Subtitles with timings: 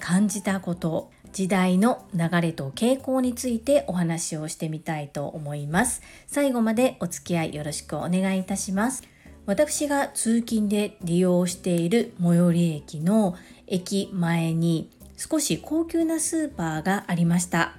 [0.00, 6.02] 感じたこと時代の流れと傾向についてお話をしてみたいと思います。
[6.26, 9.04] 最後までお付き合いよろしくお願いいたします。
[9.46, 13.36] 私が通勤で利用している最寄り駅の
[13.66, 17.74] 駅前に少し高級なスーパーがありました。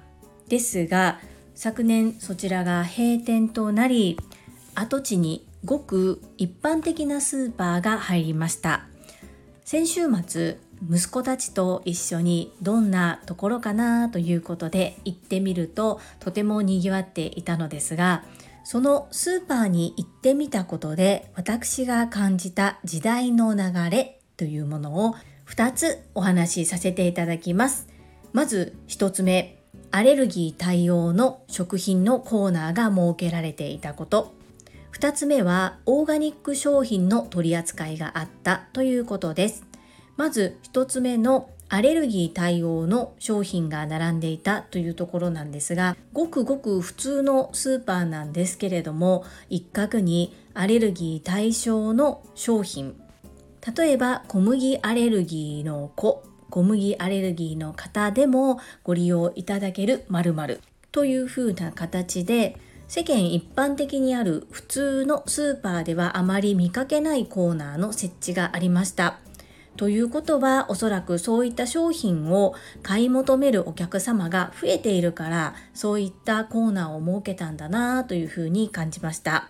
[0.48, 1.20] ですが
[1.54, 4.18] 昨年そちらが閉店となり
[4.74, 8.86] 跡地にごく一般的なスーパーが入りました。
[9.64, 10.58] 先週末
[10.90, 18.24] 息子たちと一緒にどんなところかなということで行ってみるととても賑わっていたのですが
[18.64, 25.14] そのスーパーに行ってみたことで私が感じた時代の流れというものを
[25.48, 27.88] 2つお話しさせていただきます。
[28.32, 29.58] まず1つ目
[29.90, 34.32] アレルギー対応の食品のコーナーが設けられていたこと。
[34.92, 39.71] 2つ目はオーガニック商品の取り扱いがあったということです。
[40.22, 52.94] まず1つ目のアレルギー対応の商品が並んでいたというところなんですがごくごく普通のスーパーなんですけれども一角にアレルギー対象の商品
[53.76, 60.60] 例えば小麦アレルギーの子小麦アレルギーの方でもご利用いただける〇〇
[60.92, 62.56] というふうな形で
[62.86, 69.18] 世間一般的にある普通のスーパーではあまり見かけないコーナーの設置がありました。
[69.76, 79.48] ということはおそらくそういった商品を買い求めるお客様が増えているからそういったコーナーを設けたんだなというふうに感じました。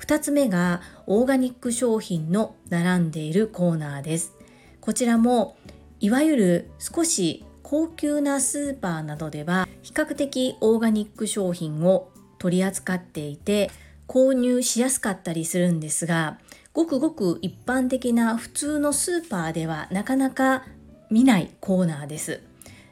[0.00, 4.34] 2つ目がオーガニック商品の並んでいるコーナーです。
[4.80, 5.56] こちらも
[6.00, 13.70] いわゆる少し高級なスーパーなどでは比較的オーガニック商品を取り扱っていて
[14.08, 16.38] 購入しやすかったりするんですが
[16.72, 20.64] ごくごく一般的な普通のスーパーではなかなか
[21.10, 22.40] 見ないコーナーです。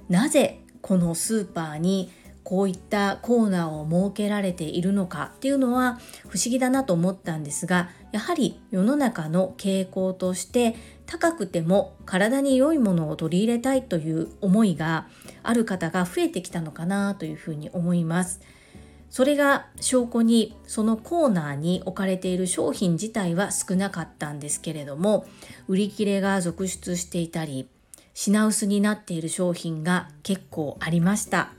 [0.09, 2.11] なぜこのスーパーに
[2.43, 10.75] こういったコーナーを設けられているのかっていうのは不思議だなと思ったんですがやはり世の中の傾向として
[11.07, 15.07] 高くても体に良いものを取り入れたいという思いが
[15.43, 18.41] ある方が増えてきたのかなというふうに思います。
[19.11, 25.27] それが証拠にそのコーナーに置かれている商品自体は少なかったんですけれども
[25.69, 27.69] 売り切れが続出していたり
[28.15, 31.53] 品薄になっている商品が結構ありました。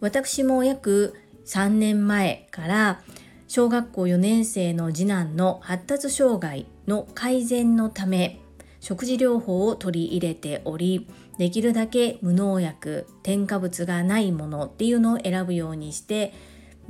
[0.00, 1.14] 私も約
[1.46, 3.02] 3年前から
[3.46, 8.40] 小学校4年生の次男の発達障害の改善のため
[8.80, 11.06] 食事療法を取り入れており
[11.38, 16.32] できるだけ無農薬添加物がないものっていうのを選ぶようにして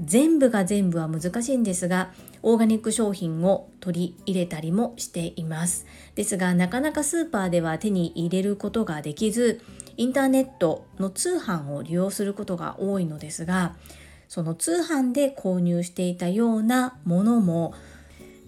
[0.05, 5.87] 全部が全部は難しいんですがオーガニック商品を取り入れたりもしています。
[6.15, 9.61] ですがなかなかスーパーでは手に入れることができず
[9.97, 13.77] インターネットの通販を利用することが多いのですが
[14.29, 17.75] その通販で購入していたようなものも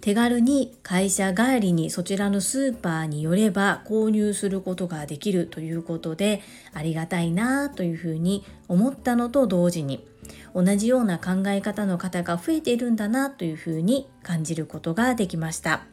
[0.01, 6.41] 手軽に会社帰りにそちらのスーパーによれば購入することができるということで
[6.73, 10.07] ありがたいなというふうに思ったのと同時に
[10.55, 15.83] 同じような考え方の方が増えているんだなというふうに感じることができました。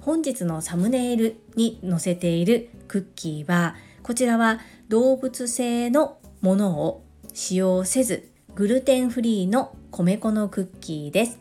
[0.00, 3.74] 本日のサムネイルに載せているクッキーは
[4.04, 11.40] こちらは動物性のものを使用せずグルテンフリーの米粉のクッキーです。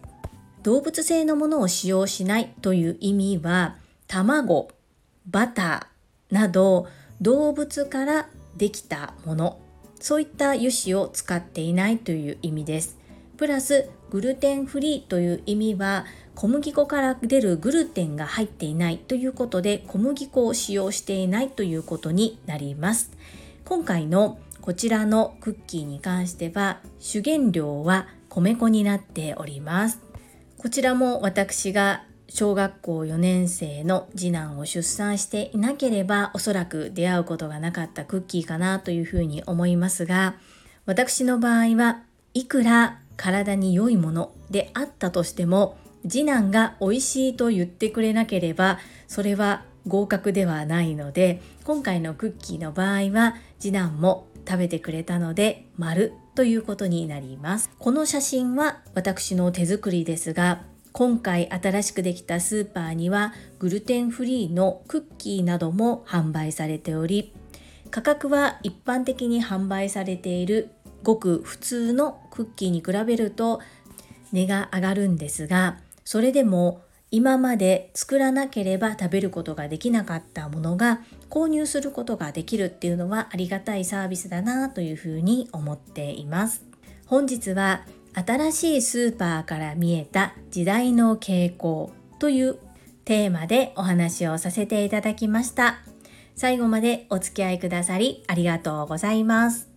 [0.63, 3.75] 動物性のものを使用しないという意味は
[4.07, 4.69] 卵
[5.27, 6.87] バターなど
[7.21, 8.27] 動物から
[8.57, 9.64] できたもの。
[9.99, 12.97] そういった油脂を使っていないという意味です。
[13.37, 16.05] プラスグルテンフリーという意味は
[16.35, 23.11] 小麦粉から出るグルテンが入っていないということで小麦粉を使用していないということになります。
[23.65, 29.99] 今回のこちらのクッキーに関しては主原料は米粉になっております。
[30.57, 40.35] こちらも私が小学校4年生の次男を出産していなければおそらく出会うことがなかったクッキーかなというふうに思いますが
[40.85, 42.01] 私の場合は
[42.33, 45.77] いくら体に良いものであったとしても
[46.07, 57.69] 次男が美味しいと言ってくれなければそれは合格ではないので今回のクッキーの場合は次男も食べてくれたので丸ということになります。
[57.79, 60.61] この写真は私の手作りですが
[60.97, 67.33] 今回新しくできたスーパーにはグルテンフリーのクッキーなども販売されており
[67.91, 70.69] 価格は一般的に販売されている
[71.03, 73.59] ごく普通のクッキーに比べると
[74.31, 76.81] 値が上がるんですがそれでも
[77.11, 86.63] 今まで作らなければ食べることができなかったものが購入することができるっていうのはありがたいサービスだなというふうに思っています。
[87.05, 92.57] 本日は新しいスーパーから見えた時代の傾向という
[93.03, 95.79] テーマでお話をさせていただきました。
[96.35, 99.69] 最後までお付き合いくださりありがとうございます。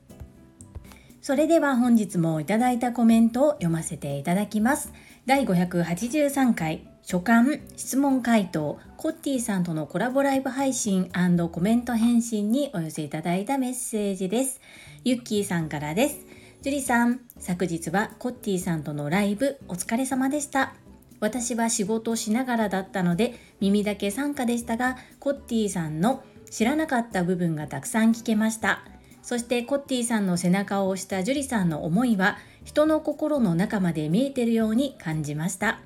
[1.21, 4.93] それでは本日もいただいたコメントを読ませていただきます。
[5.27, 7.45] 第583回書簡
[7.77, 8.79] 質問回答。
[8.97, 11.11] コッティさんとのコラボライブ配信
[11.51, 14.61] コメント返信にお寄せいただいたメッセージです。
[15.05, 16.28] ゆっきーさんからです。
[16.61, 20.75] ジュリさん昨日はコッティさんとのライブお疲れ様でした。
[21.21, 28.83] 私は仕事をしながらだったので耳だけ参加でしたがコッティさんの知らなかった部分がたくさん聞けました。
[29.23, 35.79] そしてコッティさんの背中を押したジュリさんの思いは人の心の中まで見えてるように感じました。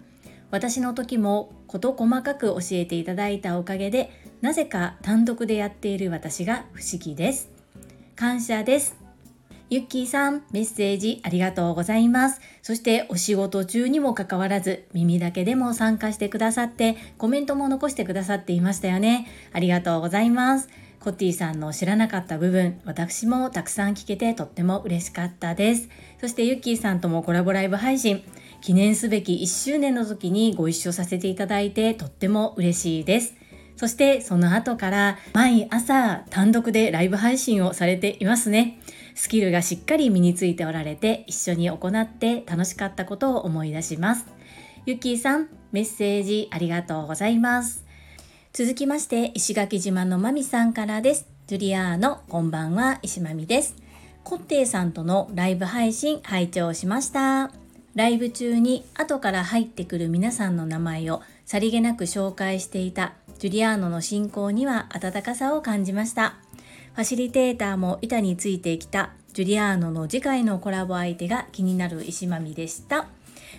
[0.51, 4.11] 私の時も事細かく教えていただいたおかげで
[4.41, 7.51] なぜか単独でやっている私が不思議です。
[8.17, 9.02] 感謝です。
[9.73, 12.43] ゆっきーさん、メッセージありがとうございます。
[12.61, 19.27] そしてお仕事中にもかかわらず、耳だけでも参加してくださって、コメントも残してくださっていましたよね。
[19.51, 20.69] ありがとうございます。
[21.01, 25.89] コッティさんの知らなかった部分、私もたくさん聞けてとっても嬉しかったです。
[26.21, 28.23] そしてユッキーさんともコラボライブ配信、
[28.61, 33.33] 記念すべき1周年の時にご一緒させていただいてとっても嬉しいです。
[33.77, 38.79] そしてその後から毎朝単独でライブ配信をされていますね。
[39.15, 44.27] スキルがしっかり身についておられて一緒に行って楽しかったことを思い出します。
[44.87, 47.93] ユッキーさん、メッセージありがとうございます。
[48.55, 53.77] 続きまして石垣島のまみさんからですジュリアーノこんばんは石まみです
[54.25, 57.51] コッテイさんとのライブ配信拝聴しました
[57.95, 66.35] ライブ中に後から入ってくる皆さんの名前をさりげなく紹介していたジュリアーノの進行には温かさを感じました
[66.95, 73.07] ファシリテーターも板についてきたジュリアーノの次回のコラボ相手が気になる石まみでした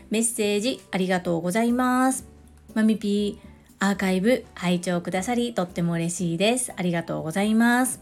[0.09, 2.25] メッセージありがとうございます
[2.73, 3.53] まみぴー
[3.83, 6.71] アーカイブ拝聴くださりとっても嬉しいです。
[6.73, 7.99] ありがとうございます。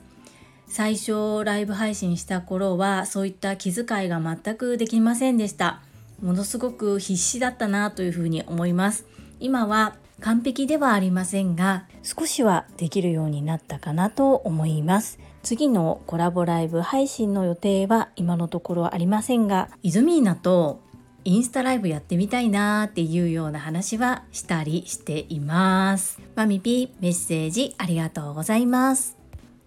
[0.68, 5.81] 最初ライブ配信した頃はそういった気遣いが全くできませんでした。
[6.22, 9.07] ものすごく必死だったなというふうに思います。
[9.39, 15.19] 今は完璧ではありませんが少しはできるようになったかなと思います。
[15.44, 20.81] 次のコラボライブ配信の予定は今のところありませんが、イズミーナと
[21.23, 26.19] インスタライブやってみたいなーっていうような話はしたりしています。
[26.35, 29.17] マミピーメッセージありがとうございます。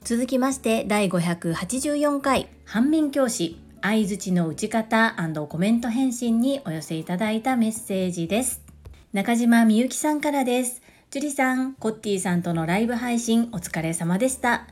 [0.02, 5.14] 続きまして第584回反面教師相づちの打ち方
[5.48, 8.63] コメント返信にお寄せいただいたメッセージです。
[9.14, 10.82] 中島みゆきさんからです。
[11.12, 14.66] ジュリさん、コッティさんとのライブ配信お疲れ様でした。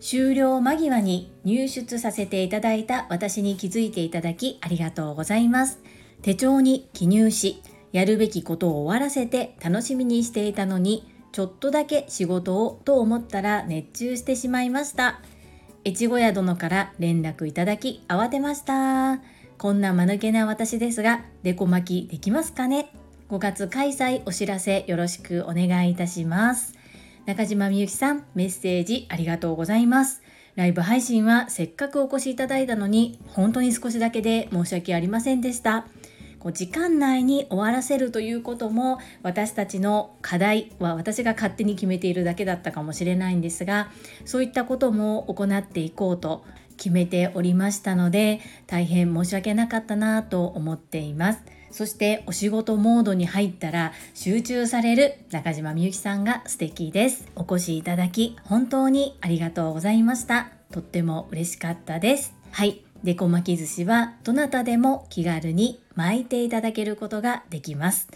[0.00, 5.80] 終了間際に入出させていただいた私に気づいていただきありがとうございます。
[6.20, 7.62] 手帳に記入し、
[7.92, 15.22] やるべきことを終わらせて楽しみにしていたのに、ちょっとだけ仕事をと思ったら熱中してしまいました。
[15.86, 19.22] 越後屋殿から連絡いただき慌てました。
[19.56, 22.92] こんな間抜けな私ですが、デコ巻きできますかね？
[23.30, 26.74] ?5 月開催お知らせよろしくお願いいたします。
[27.26, 30.22] 中島みゆきさん、メッセージありがとうございます。
[30.56, 35.86] ライブ配信はせっかくお越しいただいたのに、本当に少しだけで申し訳ありませんでした。
[36.40, 43.90] こう時間内に終わらせるということも私たちの課題は私が勝手に決めているだけだったかもしれないんですが
[44.24, 46.44] そういったことも行っていこうと
[46.78, 51.59] 決めておりましたので大変申し訳なかったなと思っています。
[51.70, 57.26] そしてお仕事モードに入ったら集中される中島みゆきさんが素敵です。
[57.36, 60.48] お越しいただき本当にありがとうございました。
[60.72, 62.34] とっても嬉しかったです。
[62.50, 62.82] はい。
[63.02, 68.08] デコ巻き寿司はどなたでも気軽に巻いていただけることができます。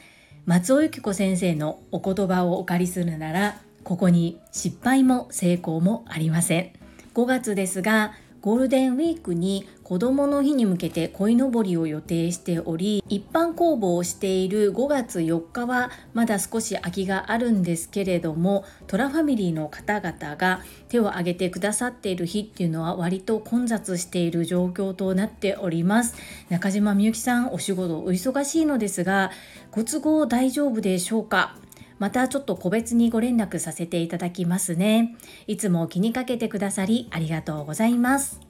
[0.46, 6.72] 松尾由紀子先生のお言葉をお借りするなら、ここに失敗も成功もありません。
[7.14, 8.12] 5月ですが、
[8.44, 20.60] ゴールデンウィークに子どもの日に向けて鯉のぼりを予定しており一般公募をしている5月4日はまだ少し空きがあるんですけれどもトラファミリーの方々が
[20.90, 26.14] 手を挙げてくださっている日っていうのは割と混雑している状況となっております。
[26.50, 29.30] 中島みゆきさんお仕事お忙しいのですが
[29.70, 31.56] ご都合大丈夫でしょうか？
[32.04, 35.16] またちょっと個別にご連絡させていただきますね。
[35.46, 38.40] いつも気にかけてくださりありがとうございます。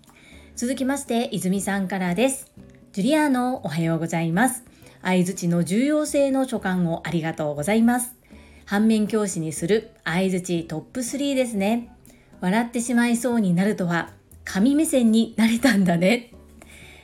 [0.57, 2.51] 続きまして、泉さんからです。
[2.91, 4.65] ジュリアーノ、おはようございます。
[5.03, 8.17] 相槌の重要性の所感をありがとうございます。
[8.65, 11.93] 反面教師にする相槌トップ3ですね。
[12.41, 14.11] 笑ってしまいそうになるとは、
[14.45, 16.33] 神目線になれたんだね。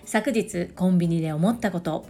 [0.04, 2.06] 昨日コンビニで思ったこと、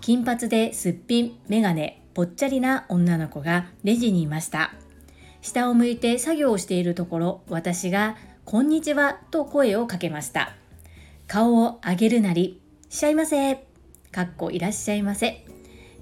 [0.00, 4.72] 金髪ですっぴん、メガネ、ぽっちゃりな女の子がレジにいました。
[5.42, 10.54] 下を向いて作業をしているところ、私が、こんにちはと声をかけました。
[11.26, 13.66] 顔を上げるなり、しちゃいませ。
[14.12, 15.44] かっこいらっしゃいませ。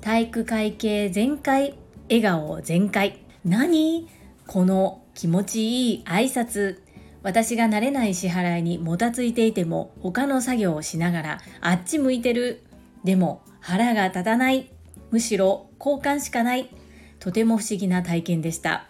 [0.03, 1.79] 体育会系全開、
[2.11, 3.25] 笑顔全開。
[3.47, 4.07] 何？
[4.47, 6.81] この気持ちいい挨拶。
[7.23, 12.63] 私が慣れない支払いにもたついていても他の作業をしながらあっち向いてる。
[13.03, 14.69] でも腹が立たない。
[15.11, 16.71] むしろ交換しかない。
[17.19, 18.87] とても不思議な体験でした。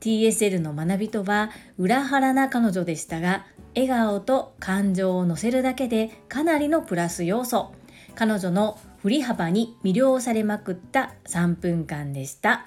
[0.00, 7.72] TSL の学びとは裏腹な彼女でしたが、笑顔と感情を乗せるだけでかなりのプラス要素。
[8.14, 12.66] 彼女の振り幅に魅了されまくった3分間でした。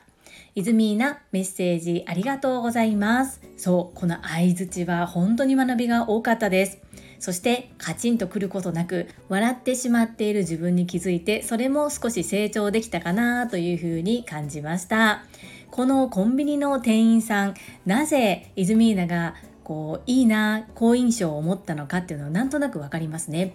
[0.56, 3.42] イズミーナメッセージありがとうございます。
[3.58, 6.80] そう、この相づちは本当に学びが多かったです。
[7.20, 15.24] そしてカチンとくることなく笑ってしまっている自分に気づいてそれも少し成長できたかなというふうに感じました。
[15.72, 17.54] このコンビニの店員さん
[17.86, 23.54] なぜイズミーナがこういいな好印象を持ったのかっていうのはなんとなくわかりますね。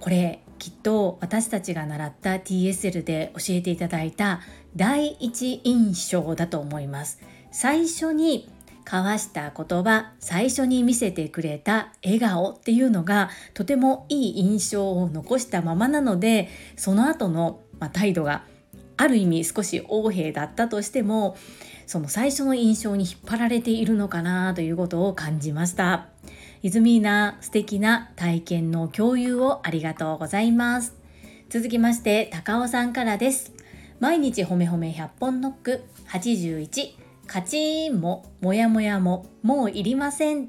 [0.00, 4.40] これきっと私たちが習った TSL で教えていただいた
[4.74, 7.20] 第一印象だと思います。
[7.52, 8.50] 最初に
[8.86, 18.44] 交わした言葉最初に見せてくれた笑顔っていうのがとてもいい印象を残したままなのでその後の、まあ、態度が
[18.96, 21.36] ある意味少し横柄だったとしても
[21.86, 26.08] その最初の印象に引っ張られているのかなということを感じました。
[26.62, 30.96] イズミーナ素敵な体験の共有をありがとうございます。
[31.48, 33.52] 続きまして高尾さんからです。
[34.00, 40.48] 毎日ほめほめ100本ノック81カチーンもモヤモヤももういりません。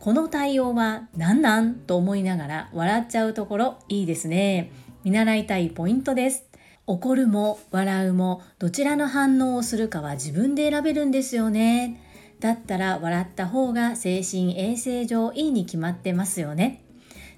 [0.00, 1.74] この対応は何なん？
[1.74, 4.72] と思いながら笑っちゃうところいいですね。
[5.04, 6.44] 見習いたいポイントです。
[6.86, 12.00] 怒るも笑うもどちらの反応をするかは自分で選べるんですよね。
[12.38, 16.82] だったら笑った方が精神衛生上いいに決まってますよね。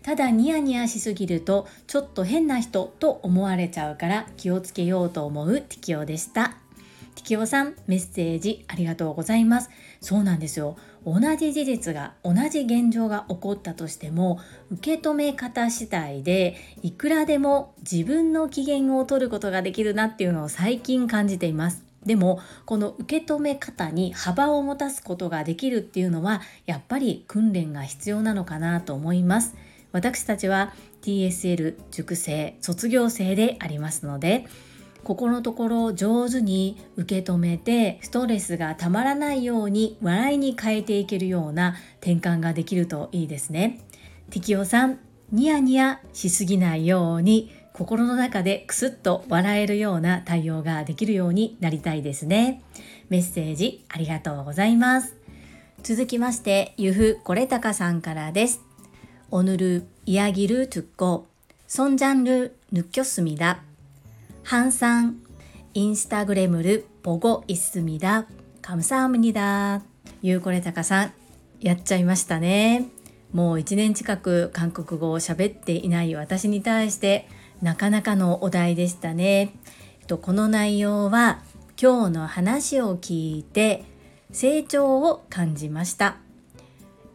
[0.02, 6.56] ただニヤニヤしすぎるとちょっと変な人と思われちゃうから気をつけようと思う適用でした。
[7.22, 9.70] きおさん、メッセージありがとうございます。
[10.00, 10.76] そうなんですよ。
[11.04, 21.88] 同じ事実が、同じ現状が起こったとしても、受け止め方次第で、いくらでも自分の機嫌を取ることができるなっていうのを最近感じています。
[22.04, 29.56] でもこの受け止め方に幅を持たすことができるっていうのはやっぱり訓練が必要なのかなと思います
[29.92, 30.72] 私たちは
[31.02, 34.46] TSL 塾生卒業生でありますので
[35.08, 43.80] ここのところ上手に受け止めてストレスがたまらないように笑いに変えていけるような転換ができるといいですね。
[44.28, 44.98] テキオさん
[45.32, 52.62] ニヤニヤしすぎないように心の中でクスッと笑えるような対応ができるようになりたいですね。
[53.08, 55.16] メッセージありがとうございます。
[55.82, 58.60] 続きまして、ユフこれたかさんからです。
[59.30, 61.28] おぬる、いやぎる、とっこ、
[61.66, 63.62] そんじゃんる、ぬっきょすみだ。
[64.47, 65.21] 항상
[65.73, 68.27] 인스타그램을 보고 있습니다.
[68.61, 69.81] 감사합니다.
[70.21, 71.13] ゆうこれたかさん、
[71.59, 72.89] やっちゃいましたね。
[73.31, 77.27] もう1年近く韓国語を喋っていない私に対して
[77.61, 79.53] なかなかのお題でしたね。
[80.07, 81.41] この内容は
[81.81, 83.83] 今日の話を聞いて
[84.31, 86.17] 成長を感じました。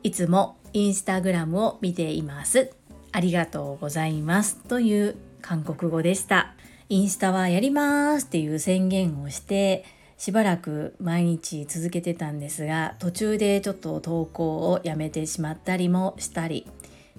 [0.02, 2.72] いつもインスタグラムを見ています。
[3.12, 6.54] ありがとうございますという韓国語でした。
[6.93, 9.83] インスタはやりますっていう宣言をして
[10.15, 16.67] しばらく毎日続けてたんですが途中でちょっと投稿をやめてしまったりもしたり。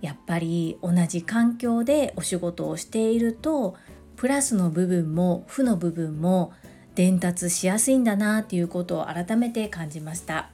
[0.01, 3.77] やっぱり同じ環境でお仕事をしていると
[4.17, 6.53] プラスの部分も負の部分も
[6.95, 10.51] 伝達しやすいんだなっていうことを改めて感じました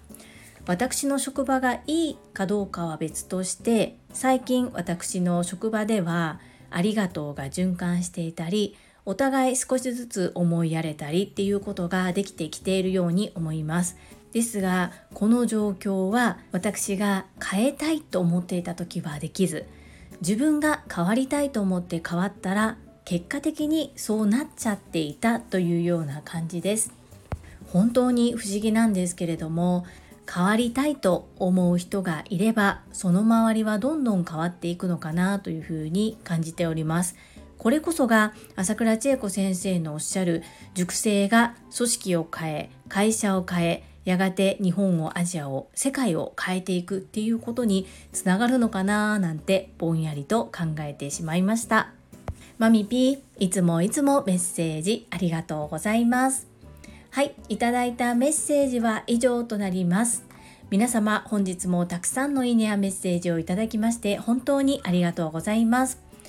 [0.67, 13.97] 私の職場がいいかどうかは別として最近私の職場ではありがとうが循環していたりお互い少しずつ思いやれたりっていうことができてきているように思います。
[14.33, 19.65] ですがこの状況は私が変えたいと思っていた時はできず
[20.23, 26.93] 自分が変わりたいと思って変わったら結果的にそうなっちゃっていたというような感じです。
[27.73, 29.85] 本当に不思議なんですけれども
[30.33, 37.17] 変わりたいと思う人がいればその周りはどんどん変わっていくのかなというふうに感じております。
[37.65, 40.43] これこそが朝倉千恵子先生のおっしゃる
[40.75, 51.89] 熟成が組織を変え会社を変えやがて日本をアジアを世界を変えていくっていうことにつながるのかななんてぼんやりと考えてしまいました。
[52.59, 56.47] マミピーいつもいつもメッセージありがとうございます。
[57.13, 60.23] はいいただいたメッセージは以上となります。
[60.69, 66.04] 皆様本日もたくさんのいいねやメッセージをいただきまして本当にありがとうございます。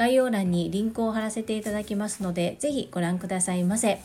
[0.00, 4.00] 概要欄にリンクを貼らせていただきますので、ぜひご覧くださいませ。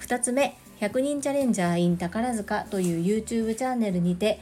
[0.00, 4.40] 2つ目、100人チャレンジャー in 宝塚という YouTube チャンネルにて、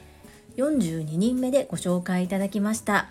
[0.57, 3.09] 42人目でご紹介いただきました。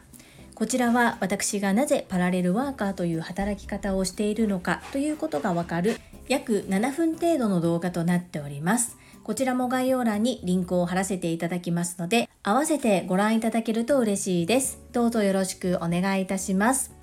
[0.55, 8.97] こちらは私がなぜパラレルワーカーという働き方をしているのかということがわかる約7分程度の動画となっております。
[9.23, 14.79] こちらも概要欄にリンクを貼らせていただきますので、合わせてご覧いただけると嬉しいです。
[14.93, 17.02] どうぞよろしくお願いいたします。